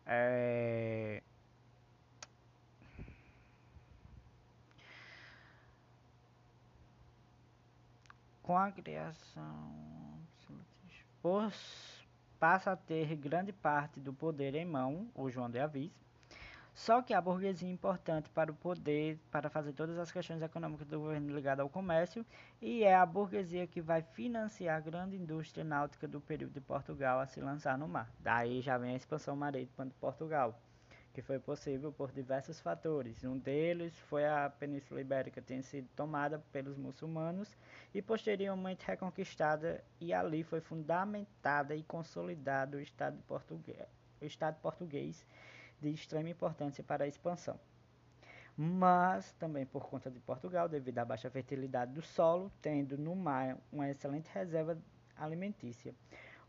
É... 0.07 1.23
com 8.43 8.57
a 8.57 8.73
criação 8.73 9.89
passa 12.39 12.73
a 12.73 12.77
ter 12.77 13.15
grande 13.17 13.53
parte 13.53 14.01
do 14.01 14.13
poder 14.13 14.55
em 14.55 14.65
mão, 14.65 15.11
o 15.15 15.29
João 15.31 15.51
de 15.51 15.59
Avis. 15.59 15.93
Só 16.79 17.03
que 17.03 17.13
a 17.13 17.21
burguesia 17.21 17.69
é 17.69 17.73
importante 17.73 18.31
para 18.31 18.53
o 18.53 18.55
poder, 18.55 19.19
para 19.33 19.51
fazer 19.51 19.73
todas 19.73 19.99
as 19.99 20.13
questões 20.13 20.41
econômicas 20.41 20.87
do 20.87 21.01
governo 21.01 21.35
ligado 21.35 21.59
ao 21.59 21.69
comércio, 21.69 22.25
e 22.63 22.85
é 22.85 22.95
a 22.95 23.05
burguesia 23.05 23.67
que 23.67 23.81
vai 23.81 24.01
financiar 24.01 24.77
a 24.77 24.81
grande 24.81 25.17
indústria 25.17 25.65
náutica 25.65 26.07
do 26.07 26.21
período 26.21 26.53
de 26.53 26.61
Portugal 26.61 27.19
a 27.19 27.27
se 27.27 27.41
lançar 27.41 27.77
no 27.77 27.89
mar. 27.89 28.09
Daí 28.21 28.61
já 28.61 28.79
vem 28.79 28.93
a 28.93 28.97
expansão 28.97 29.35
marítima 29.35 29.87
de 29.87 29.95
Portugal 29.95 30.57
que 31.13 31.21
foi 31.21 31.41
possível 31.41 31.91
por 31.91 32.13
diversos 32.13 32.61
fatores. 32.61 33.25
Um 33.25 33.37
deles 33.37 33.99
foi 34.09 34.25
a 34.25 34.49
Península 34.49 35.01
Ibérica 35.01 35.43
ter 35.43 35.61
sido 35.65 35.89
tomada 35.97 36.39
pelos 36.53 36.77
muçulmanos 36.77 37.57
e 37.93 38.01
posteriormente 38.01 38.87
reconquistada 38.87 39.83
e 40.01 40.13
ali 40.13 40.45
foi 40.45 40.61
fundamentada 40.61 41.75
e 41.75 41.83
consolidado 41.83 42.77
o 42.77 42.81
Estado 42.81 43.19
português, 43.27 43.89
o 44.21 44.25
Estado 44.25 44.61
português 44.61 45.27
de 45.81 45.91
extrema 45.91 46.29
importância 46.29 46.83
para 46.83 47.05
a 47.05 47.09
expansão. 47.09 47.59
Mas 48.57 49.33
também 49.33 49.65
por 49.65 49.89
conta 49.89 50.11
de 50.11 50.19
Portugal, 50.21 50.69
devido 50.69 50.99
à 50.99 51.05
baixa 51.05 51.31
fertilidade 51.31 51.93
do 51.93 52.03
solo, 52.03 52.51
tendo 52.61 52.99
no 52.99 53.15
mar 53.15 53.57
uma 53.73 53.89
excelente 53.89 54.29
reserva 54.33 54.77
alimentícia 55.17 55.95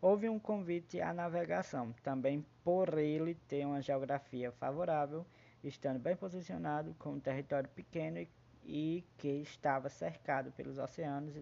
Houve 0.02 0.30
um 0.30 0.40
convite 0.40 1.02
à 1.02 1.14
navegação, 1.14 1.94
também 2.02 2.46
por 2.64 2.98
ele 2.98 3.36
ter 3.50 3.66
uma 3.66 3.82
geografia 3.82 4.50
favorável, 4.50 5.26
estando 5.62 6.00
bem 6.00 6.16
posicionado 6.16 6.96
com 6.98 7.16
um 7.16 7.20
território 7.20 7.70
pequeno 7.72 8.26
e 8.64 9.04
que 9.18 9.28
estava 9.28 9.90
cercado 9.90 10.54
pelos 10.54 10.78
oceanos, 10.78 11.36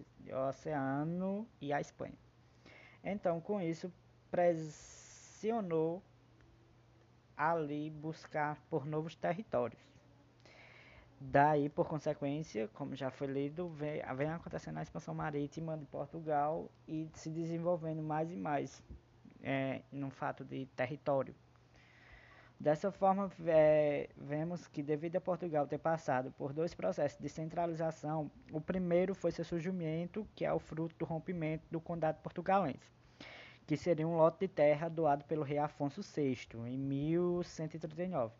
oceano 0.48 1.46
e 1.60 1.72
a 1.72 1.80
Espanha. 1.80 2.18
Então, 3.04 3.40
com 3.40 3.60
isso, 3.60 3.92
pressionou 4.28 6.02
ali 7.38 7.88
buscar 7.88 8.58
por 8.68 8.84
novos 8.84 9.14
territórios. 9.14 9.80
Daí, 11.20 11.68
por 11.68 11.88
consequência, 11.88 12.68
como 12.74 12.94
já 12.94 13.10
foi 13.10 13.26
lido, 13.28 13.68
vem, 13.68 14.02
vem 14.16 14.30
acontecendo 14.30 14.78
a 14.78 14.82
expansão 14.82 15.14
marítima 15.14 15.76
de 15.76 15.84
Portugal 15.86 16.70
e 16.86 17.08
se 17.14 17.30
desenvolvendo 17.30 18.02
mais 18.02 18.30
e 18.30 18.36
mais 18.36 18.82
é, 19.42 19.82
no 19.90 20.10
fato 20.10 20.44
de 20.44 20.66
território. 20.76 21.34
Dessa 22.60 22.90
forma, 22.90 23.30
é, 23.46 24.08
vemos 24.16 24.66
que 24.66 24.82
devido 24.82 25.16
a 25.16 25.20
Portugal 25.20 25.66
ter 25.66 25.78
passado 25.78 26.32
por 26.32 26.52
dois 26.52 26.74
processos 26.74 27.18
de 27.20 27.28
centralização, 27.28 28.30
o 28.52 28.60
primeiro 28.60 29.14
foi 29.14 29.30
seu 29.30 29.44
surgimento, 29.44 30.26
que 30.34 30.44
é 30.44 30.52
o 30.52 30.58
fruto 30.58 30.94
do 30.98 31.04
rompimento 31.04 31.64
do 31.70 31.80
Condado 31.80 32.20
Portugalense, 32.20 32.90
que 33.68 33.76
seria 33.76 34.08
um 34.08 34.16
lote 34.16 34.38
de 34.40 34.48
terra 34.48 34.88
doado 34.88 35.24
pelo 35.26 35.42
rei 35.42 35.58
Afonso 35.58 36.00
VI 36.00 36.38
em 36.66 36.78
1139. 36.78 38.32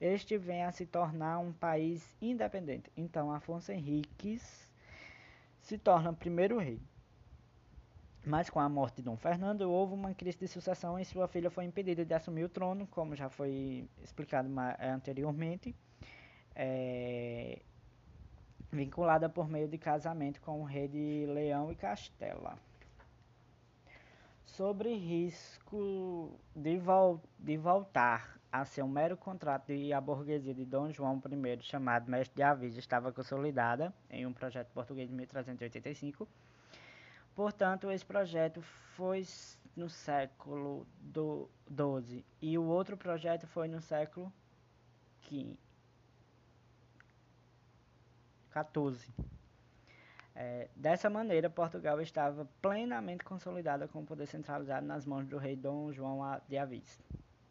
Este 0.00 0.36
vem 0.36 0.64
a 0.64 0.72
se 0.72 0.84
tornar 0.84 1.38
um 1.38 1.52
país 1.52 2.16
independente. 2.20 2.90
Então, 2.96 3.32
Afonso 3.32 3.70
Henriques 3.70 4.68
se 5.60 5.78
torna 5.78 6.10
o 6.10 6.16
primeiro 6.16 6.58
rei. 6.58 6.80
Mas 8.26 8.50
com 8.50 8.58
a 8.58 8.68
morte 8.68 8.96
de 8.96 9.02
Dom 9.02 9.16
Fernando, 9.16 9.60
houve 9.60 9.94
uma 9.94 10.12
crise 10.12 10.38
de 10.38 10.48
sucessão 10.48 10.98
e 10.98 11.04
sua 11.04 11.28
filha 11.28 11.50
foi 11.50 11.64
impedida 11.64 12.04
de 12.04 12.12
assumir 12.12 12.42
o 12.42 12.48
trono, 12.48 12.84
como 12.88 13.14
já 13.14 13.28
foi 13.28 13.88
explicado 14.02 14.48
eh, 14.80 14.90
anteriormente, 14.90 15.72
é, 16.52 17.60
vinculada 18.72 19.28
por 19.28 19.48
meio 19.48 19.68
de 19.68 19.78
casamento 19.78 20.40
com 20.40 20.62
o 20.62 20.64
rei 20.64 20.88
de 20.88 21.26
Leão 21.28 21.70
e 21.70 21.76
Castela. 21.76 22.58
Sobre 24.56 24.94
risco 24.94 26.38
de, 26.54 26.78
vol 26.78 27.20
de 27.38 27.56
voltar 27.56 28.38
a 28.52 28.64
ser 28.64 28.82
um 28.82 28.88
mero 28.88 29.16
contrato 29.16 29.72
e 29.72 29.92
a 29.92 30.00
burguesia 30.00 30.54
de 30.54 30.64
Dom 30.64 30.90
João 30.90 31.20
I, 31.20 31.62
chamado 31.62 32.10
Mestre 32.10 32.36
de 32.36 32.42
Aviso, 32.42 32.78
estava 32.78 33.12
consolidada 33.12 33.92
em 34.08 34.24
um 34.26 34.32
projeto 34.32 34.70
português 34.72 35.08
de 35.08 35.14
1385 35.14 36.28
Portanto, 37.34 37.90
esse 37.90 38.04
projeto 38.04 38.62
foi 38.94 39.26
no 39.74 39.88
século 39.88 40.86
XII 41.12 42.24
e 42.40 42.56
o 42.56 42.64
outro 42.64 42.96
projeto 42.96 43.44
foi 43.48 43.66
no 43.66 43.80
século 43.80 44.32
XIV. 45.22 45.58
É, 50.36 50.68
dessa 50.74 51.08
maneira, 51.08 51.48
Portugal 51.48 52.00
estava 52.00 52.44
plenamente 52.60 53.22
consolidada 53.24 53.86
com 53.86 54.00
o 54.00 54.04
poder 54.04 54.26
centralizado 54.26 54.84
nas 54.84 55.06
mãos 55.06 55.26
do 55.26 55.38
rei 55.38 55.54
Dom 55.54 55.92
João 55.92 56.20
de 56.48 56.58
Avis, 56.58 57.00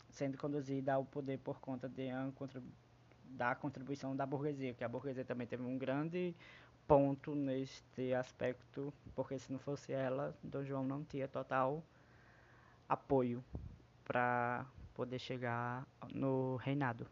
sendo 0.10 0.38
conduzida 0.38 0.94
ao 0.94 1.06
poder 1.06 1.40
por 1.40 1.60
conta 1.62 1.88
de, 1.88 2.10
da 3.24 3.56
contribuição 3.56 4.16
da 4.16 4.26
burguesia, 4.26 4.74
que 4.74 4.84
a 4.84 4.90
burguesia 4.90 5.24
também 5.24 5.48
teve 5.48 5.64
um 5.64 5.78
grande 5.78 6.36
ponto 6.86 7.34
neste 7.34 8.14
aspecto, 8.14 8.94
porque 9.16 9.40
se 9.40 9.52
não 9.52 9.60
fosse 9.60 9.94
ela, 9.94 10.36
Dom 10.44 10.66
João 10.66 10.84
não 10.84 11.06
tinha 11.06 11.28
total 11.28 11.82
apoio 12.90 13.42
para 14.04 14.66
poder 14.94 15.20
chegar 15.20 15.88
no 16.14 16.58
reinado. 16.58 17.08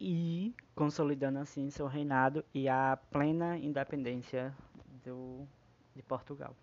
E 0.00 0.54
consolidando 0.74 1.40
assim 1.40 1.70
seu 1.70 1.86
reinado 1.86 2.44
e 2.54 2.68
a 2.68 2.96
plena 3.10 3.58
independência 3.58 4.54
do, 5.04 5.46
de 5.94 6.02
Portugal. 6.02 6.54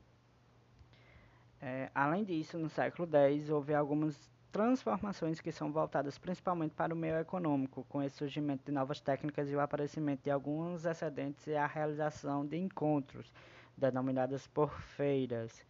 É, 1.61 1.89
além 1.93 2.23
disso, 2.23 2.57
no 2.57 2.69
século 2.69 3.09
X 3.11 3.49
houve 3.49 3.73
algumas 3.73 4.31
transformações 4.51 5.41
que 5.41 5.51
são 5.51 5.69
voltadas 5.69 6.17
principalmente 6.17 6.73
para 6.73 6.93
o 6.93 6.97
meio 6.97 7.17
econômico, 7.19 7.85
com 7.89 8.01
esse 8.01 8.15
surgimento 8.15 8.63
de 8.65 8.71
novas 8.71 9.01
técnicas 9.01 9.49
e 9.49 9.55
o 9.55 9.59
aparecimento 9.59 10.23
de 10.23 10.31
alguns 10.31 10.85
excedentes 10.85 11.45
e 11.47 11.55
a 11.55 11.67
realização 11.67 12.45
de 12.45 12.55
encontros, 12.55 13.33
denominadas 13.75 14.47
por 14.47 14.69
feiras, 14.95 15.65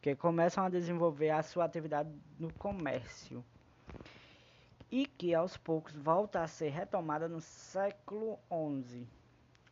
que 0.00 0.16
começam 0.16 0.64
a 0.64 0.70
desenvolver 0.70 1.28
a 1.28 1.42
sua 1.42 1.66
atividade 1.66 2.08
no 2.38 2.50
comércio 2.54 3.44
e 4.90 5.06
que 5.06 5.34
aos 5.34 5.56
poucos 5.56 5.94
volta 5.94 6.42
a 6.42 6.46
ser 6.46 6.70
retomada 6.70 7.28
no 7.28 7.40
século 7.40 8.38
XI, 8.84 9.06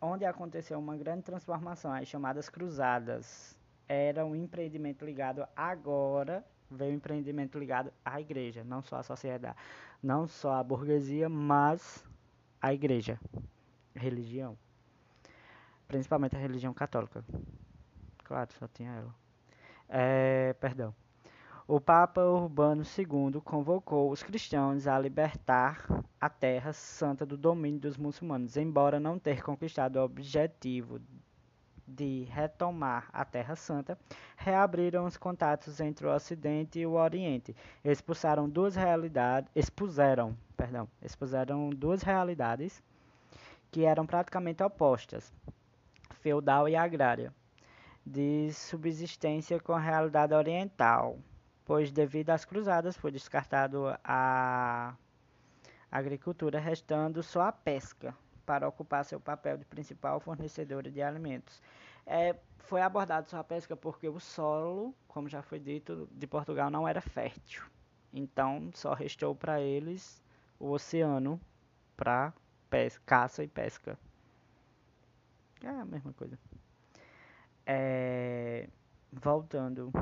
onde 0.01 0.25
aconteceu 0.25 0.79
uma 0.79 0.97
grande 0.97 1.23
transformação, 1.23 1.93
as 1.93 2.07
chamadas 2.07 2.49
cruzadas. 2.49 3.59
Era 3.89 4.25
um 4.25 4.37
empreendimento 4.37 5.05
ligado 5.05 5.47
agora 5.57 6.45
veio 6.71 6.93
o 6.93 6.95
empreendimento 6.95 7.59
ligado 7.59 7.93
à 8.05 8.21
igreja, 8.21 8.63
não 8.65 8.83
só 8.83 8.97
à 8.97 9.03
sociedade, 9.03 9.57
não 10.03 10.27
só 10.27 10.55
à 10.55 10.63
burguesia, 10.63 11.29
mas 11.29 12.05
à 12.61 12.73
igreja, 12.73 13.19
religião, 13.95 14.57
principalmente 15.87 16.37
a 16.37 16.39
religião 16.39 16.75
católica. 16.75 17.25
Claro, 18.25 18.53
só 18.53 18.69
tinha 18.69 18.93
ela. 18.93 19.15
É, 19.89 20.53
perdão. 20.61 20.95
O 21.71 21.79
Papa 21.79 22.23
Urbano 22.23 22.83
II 22.83 23.43
convocou 23.43 24.11
os 24.11 24.23
cristãos 24.23 24.87
a 24.87 24.99
libertar 24.99 25.85
a 26.19 26.31
Terra 26.31 26.73
Santa 26.73 27.27
do 27.27 27.37
domínio 27.37 27.79
dos 27.79 27.99
muçulmanos, 27.99 28.57
embora 28.57 28.99
não 28.99 29.19
ter 29.19 29.43
conquistado 29.43 29.97
o 29.97 30.03
objetivo 30.03 30.99
de 31.87 32.25
retomar 32.31 33.11
a 33.13 33.23
Terra 33.23 33.55
Santa, 33.55 33.99
reabriram 34.35 35.05
os 35.05 35.19
contatos 35.19 35.79
entre 35.79 36.07
o 36.07 36.15
Ocidente 36.15 36.79
e 36.79 36.87
o 36.87 36.93
Oriente. 36.93 37.55
Expulsaram 37.85 38.49
duas 38.49 38.75
realidades, 38.75 39.51
expuseram, 39.55 40.35
perdão, 40.57 40.89
expuseram 41.03 41.69
duas 41.69 42.01
realidades 42.01 42.83
que 43.71 43.85
eram 43.85 44.07
praticamente 44.07 44.63
opostas, 44.63 45.35
feudal 46.23 46.67
e 46.67 46.75
agrária, 46.75 47.31
de 48.07 48.51
subsistência 48.55 49.61
com 49.61 49.75
a 49.75 49.79
realidade 49.79 50.33
oriental, 50.33 51.19
pois 51.69 51.93
devido 51.93 52.31
às 52.31 52.47
cruzadas 52.47 52.97
foi 52.97 53.13
descartado 53.13 53.95
a 54.03 54.97
agricultura, 55.93 56.59
restando 56.59 57.23
só 57.23 57.43
a 57.43 57.53
pesca 57.53 58.17
para 58.47 58.67
ocupar 58.67 59.05
seu 59.05 59.21
papel 59.21 59.59
de 59.59 59.67
principal 59.67 60.19
fornecedora 60.19 60.91
de 60.91 61.03
alimentos. 61.03 61.61
É, 62.07 62.35
foi 62.61 62.81
abordado 62.81 63.29
só 63.29 63.37
a 63.37 63.45
pesca 63.45 63.77
porque 63.77 64.09
o 64.09 64.19
solo, 64.19 64.95
como 65.07 65.29
já 65.29 65.43
foi 65.43 65.59
dito, 65.59 66.09
de 66.11 66.27
Portugal 66.27 66.71
não 66.71 66.89
era 66.89 67.03
fértil. 67.03 67.63
Então 68.15 68.71
só 68.73 68.95
restou 68.95 69.35
para 69.35 69.61
eles 69.61 70.23
o 70.59 70.71
oceano 70.71 71.39
para 71.99 72.33
caça 73.05 73.45
e 73.45 73.47
pesca. 73.47 73.99
É 75.63 75.69
a 75.69 75.85
mesma 75.85 76.15
coisa. 76.15 76.39
É, 77.67 78.71
voltando. 79.13 79.93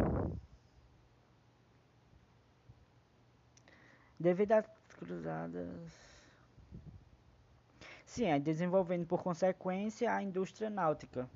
Devido 4.19 4.53
às 4.53 4.67
cruzadas 4.99 6.07
Sim, 8.07 8.27
é 8.27 8.39
desenvolvendo 8.39 9.07
por 9.07 9.23
consequência 9.23 10.11
a 10.11 10.23
indústria 10.23 10.71
náutica, 10.71 11.29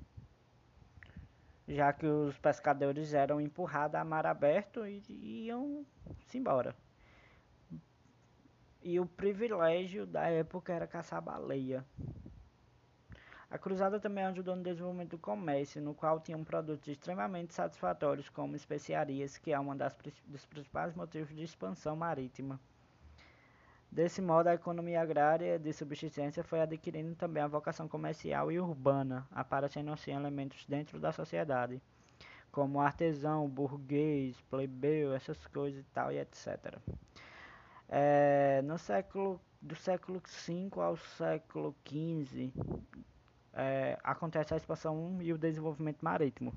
já 1.67 1.93
que 1.93 2.07
os 2.07 2.35
pescadores 2.39 3.13
eram 3.13 3.39
empurrados 3.39 3.99
a 3.99 4.03
mar 4.03 4.25
aberto 4.25 4.87
e 4.87 5.45
iam-se 5.45 6.37
embora. 6.39 6.75
E 8.81 8.99
o 8.99 9.05
privilégio 9.05 10.07
da 10.07 10.27
época 10.27 10.73
era 10.73 10.87
caçar 10.87 11.21
baleia. 11.21 11.85
A 13.47 13.59
cruzada 13.59 13.99
também 13.99 14.23
ajudou 14.23 14.55
no 14.55 14.63
desenvolvimento 14.63 15.11
do 15.11 15.19
comércio, 15.19 15.81
no 15.81 15.93
qual 15.93 16.19
tinham 16.19 16.43
produtos 16.43 16.87
extremamente 16.87 17.53
satisfatórios, 17.53 18.27
como 18.29 18.55
especiarias, 18.55 19.37
que 19.37 19.51
é 19.51 19.59
um 19.59 19.75
dos 20.25 20.45
principais 20.45 20.95
motivos 20.95 21.35
de 21.35 21.43
expansão 21.43 21.95
marítima. 21.95 22.59
Desse 23.91 24.21
modo, 24.21 24.47
a 24.47 24.53
economia 24.53 25.01
agrária 25.01 25.59
de 25.59 25.73
subsistência 25.73 26.45
foi 26.45 26.61
adquirindo 26.61 27.13
também 27.13 27.43
a 27.43 27.47
vocação 27.47 27.89
comercial 27.89 28.49
e 28.49 28.57
urbana, 28.57 29.27
aparecendo 29.29 29.91
assim 29.91 30.13
elementos 30.13 30.65
dentro 30.65 30.97
da 30.97 31.11
sociedade, 31.11 31.81
como 32.53 32.79
artesão, 32.79 33.49
burguês, 33.49 34.39
plebeu, 34.49 35.13
essas 35.13 35.45
coisas 35.47 35.81
e 35.81 35.89
tal, 35.93 36.09
e 36.09 36.19
etc. 36.19 36.77
É, 37.89 38.61
no 38.63 38.77
século 38.77 39.41
do 39.61 39.75
século 39.75 40.21
V 40.23 40.69
ao 40.77 40.95
século 40.95 41.75
XV 41.85 42.49
é, 43.53 43.99
acontece 44.01 44.53
a 44.53 44.57
expansão 44.57 45.17
e 45.21 45.33
o 45.33 45.37
desenvolvimento 45.37 45.99
marítimo, 46.01 46.53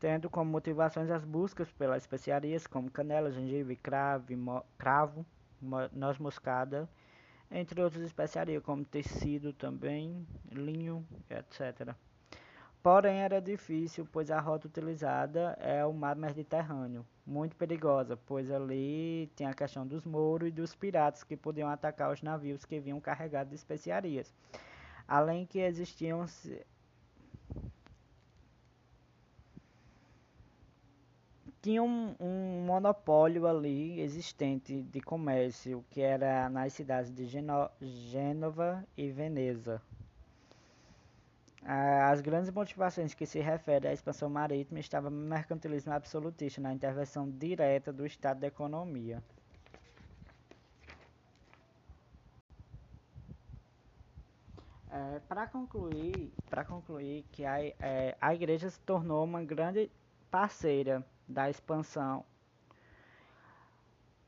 tendo 0.00 0.28
como 0.28 0.50
motivações 0.50 1.10
as 1.10 1.24
buscas 1.24 1.70
pelas 1.70 2.02
especiarias 2.02 2.66
como 2.66 2.90
canela, 2.90 3.30
gengibre, 3.30 3.76
cravo, 3.76 4.26
cravo 4.76 5.24
noz 5.60 6.18
moscada, 6.18 6.88
entre 7.50 7.80
outras 7.82 8.02
especiarias 8.02 8.62
como 8.62 8.84
tecido 8.84 9.52
também, 9.52 10.26
linho, 10.52 11.06
etc. 11.30 11.94
Porém, 12.82 13.18
era 13.18 13.40
difícil, 13.40 14.06
pois 14.10 14.30
a 14.30 14.40
rota 14.40 14.68
utilizada 14.68 15.56
é 15.60 15.84
o 15.84 15.92
mar 15.92 16.14
Mediterrâneo, 16.14 17.04
muito 17.26 17.56
perigosa, 17.56 18.16
pois 18.16 18.50
ali 18.50 19.30
tem 19.34 19.46
a 19.46 19.52
questão 19.52 19.86
dos 19.86 20.04
mouros 20.04 20.48
e 20.48 20.52
dos 20.52 20.74
piratas 20.74 21.24
que 21.24 21.36
podiam 21.36 21.68
atacar 21.68 22.12
os 22.12 22.22
navios 22.22 22.64
que 22.64 22.78
vinham 22.78 23.00
carregados 23.00 23.50
de 23.50 23.56
especiarias. 23.56 24.32
Além 25.06 25.44
que 25.44 25.58
existiam 25.58 26.24
tinha 31.60 31.82
um, 31.82 32.14
um, 32.20 32.64
monopólio 32.64 33.46
ali 33.46 34.00
existente 34.00 34.82
de 34.82 35.00
comércio, 35.00 35.84
que 35.90 36.00
era 36.00 36.48
nas 36.48 36.72
cidades 36.72 37.12
de 37.12 37.26
Gênova 37.80 38.84
e 38.96 39.10
Veneza. 39.10 39.82
As 41.64 42.20
grandes 42.20 42.50
motivações 42.50 43.12
que 43.12 43.26
se 43.26 43.40
referem 43.40 43.90
à 43.90 43.92
expansão 43.92 44.30
marítima 44.30 44.78
estavam 44.80 45.10
no 45.10 45.28
mercantilismo 45.28 45.92
absolutista, 45.92 46.60
na 46.60 46.72
intervenção 46.72 47.28
direta 47.28 47.92
do 47.92 48.06
Estado 48.06 48.40
da 48.40 48.46
economia. 48.46 49.22
É, 54.90 55.20
para 55.28 55.46
concluir, 55.46 56.32
para 56.48 56.64
concluir 56.64 57.24
que 57.32 57.44
a, 57.44 57.60
é, 57.62 58.16
a 58.18 58.34
igreja 58.34 58.70
se 58.70 58.80
tornou 58.80 59.22
uma 59.24 59.44
grande 59.44 59.90
parceira 60.30 61.04
da 61.28 61.50
expansão, 61.50 62.24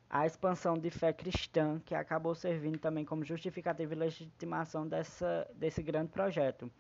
a 0.08 0.26
expansão 0.26 0.76
de 0.76 0.90
fé 0.90 1.12
cristã, 1.12 1.80
que 1.86 1.94
acabou 1.94 2.34
servindo 2.34 2.78
também 2.78 3.04
como 3.04 3.24
justificativa 3.24 3.94
e 3.94 3.96
legitimação 3.96 4.86
dessa, 4.86 5.48
desse 5.54 5.82
grande 5.82 6.10
projeto. 6.10 6.70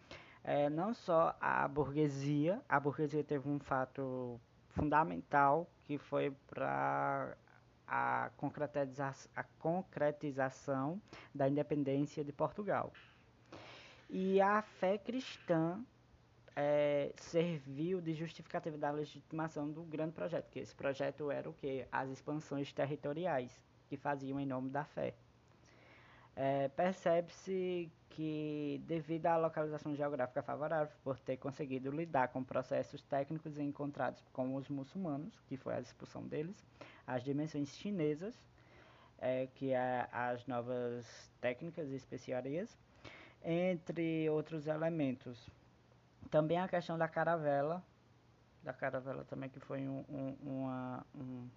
É, 0.42 0.68
não 0.68 0.92
só 0.92 1.36
a 1.40 1.68
burguesia, 1.68 2.60
a 2.68 2.80
burguesia 2.80 3.22
teve 3.22 3.48
um 3.48 3.60
fato 3.60 4.40
fundamental 4.70 5.70
que 5.84 5.96
foi 5.96 6.34
para 6.48 7.36
a, 7.86 8.30
concretiza 8.36 9.14
a 9.36 9.44
concretização 9.58 11.00
da 11.34 11.48
independência 11.48 12.24
de 12.24 12.32
Portugal. 12.32 12.92
E 14.08 14.40
a 14.40 14.60
fé 14.62 14.98
cristã 14.98 15.80
é, 16.56 17.12
serviu 17.16 18.00
de 18.00 18.14
justificativa 18.14 18.76
da 18.76 18.90
legitimação 18.90 19.70
do 19.70 19.82
grande 19.82 20.12
projeto, 20.12 20.50
que 20.50 20.58
esse 20.58 20.74
projeto 20.74 21.30
era 21.30 21.48
o 21.48 21.52
que? 21.52 21.86
As 21.90 22.10
expansões 22.10 22.72
territoriais 22.72 23.60
que 23.88 23.96
faziam 23.96 24.38
em 24.38 24.46
nome 24.46 24.70
da 24.70 24.84
fé. 24.84 25.14
É, 26.36 26.68
Percebe-se 26.68 27.90
que, 28.10 28.80
devido 28.86 29.26
à 29.26 29.36
localização 29.36 29.94
geográfica 29.94 30.42
favorável, 30.42 30.92
por 31.02 31.18
ter 31.18 31.36
conseguido 31.36 31.90
lidar 31.90 32.28
com 32.28 32.42
processos 32.42 33.02
técnicos 33.02 33.58
encontrados 33.58 34.22
com 34.32 34.54
os 34.54 34.68
muçulmanos, 34.68 35.40
que 35.48 35.56
foi 35.56 35.74
a 35.74 35.80
expulsão 35.80 36.26
deles, 36.26 36.64
as 37.06 37.22
dimensões 37.22 37.76
chinesas, 37.76 38.34
é, 39.18 39.48
que 39.54 39.72
é 39.72 40.08
as 40.12 40.46
novas 40.46 41.30
técnicas 41.40 41.90
e 41.90 41.96
especiarias, 41.96 42.76
entre 43.44 44.28
outros 44.30 44.66
elementos. 44.66 45.50
Também 46.30 46.58
a 46.58 46.68
questão 46.68 46.96
da 46.96 47.08
caravela, 47.08 47.82
da 48.62 48.72
caravela 48.72 49.24
também 49.24 49.50
que 49.50 49.58
foi 49.58 49.88
um, 49.88 50.04
um, 50.08 50.36
uma, 50.42 51.06
um, 51.12 51.48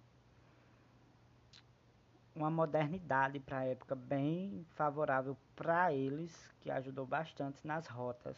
uma 2.34 2.50
modernidade 2.50 3.38
para 3.38 3.58
a 3.58 3.64
época 3.64 3.94
bem 3.94 4.66
favorável 4.70 5.36
para 5.54 5.92
eles, 5.92 6.52
que 6.60 6.72
ajudou 6.72 7.06
bastante 7.06 7.64
nas 7.64 7.86
rotas. 7.86 8.36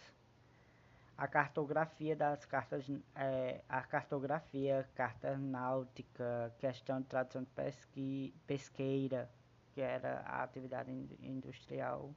A 1.16 1.26
cartografia 1.26 2.14
das 2.14 2.44
cartas, 2.44 2.84
é, 3.14 3.62
a 3.66 3.80
cartografia, 3.80 4.86
carta 4.94 5.38
náutica, 5.38 6.54
questão 6.58 7.00
de 7.00 7.06
tradução 7.06 7.42
de 7.42 7.48
pesqui, 7.48 8.34
pesqueira, 8.46 9.30
que 9.72 9.80
era 9.80 10.20
a 10.26 10.42
atividade 10.42 10.90
industrial 11.22 12.14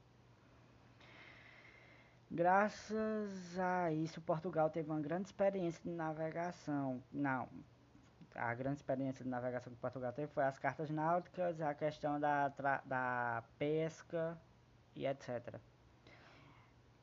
Graças 2.31 3.57
a 3.57 3.91
isso, 3.91 4.21
Portugal 4.21 4.69
teve 4.69 4.89
uma 4.89 5.01
grande 5.01 5.29
experiência 5.29 5.81
de 5.83 5.89
navegação. 5.89 7.01
Não, 7.11 7.49
a 8.35 8.53
grande 8.53 8.77
experiência 8.77 9.23
de 9.23 9.29
navegação 9.29 9.73
que 9.73 9.79
Portugal 9.79 10.13
teve 10.13 10.27
foi 10.27 10.43
as 10.43 10.59
cartas 10.59 10.91
náuticas, 10.91 11.59
a 11.59 11.73
questão 11.73 12.19
da, 12.19 12.49
da 12.85 13.43
pesca 13.57 14.37
e 14.95 15.07
etc. 15.07 15.55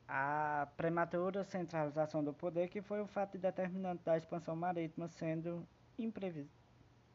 A 0.07 0.67
prematura 0.77 1.43
centralização 1.43 2.23
do 2.23 2.33
poder, 2.33 2.69
que 2.69 2.81
foi 2.81 3.01
o 3.01 3.07
fato 3.07 3.37
determinante 3.37 4.03
da 4.05 4.15
expansão 4.15 4.55
marítima, 4.55 5.09
sendo 5.09 5.67
imprevis 5.99 6.47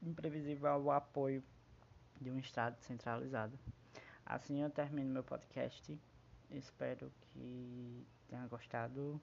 imprevisível 0.03 0.71
o 0.83 0.91
apoio 0.91 1.43
de 2.21 2.31
um 2.31 2.39
Estado 2.39 2.77
centralizado. 2.81 3.59
Assim 4.27 4.61
eu 4.63 4.69
termino 4.69 5.09
meu 5.11 5.23
podcast. 5.23 5.99
Espero 6.53 7.11
que 7.21 8.07
tenha 8.29 8.47
gostado. 8.47 9.21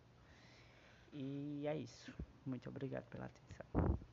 E 1.13 1.63
é 1.67 1.75
isso. 1.75 2.13
Muito 2.45 2.69
obrigado 2.69 3.05
pela 3.05 3.25
atenção. 3.25 4.08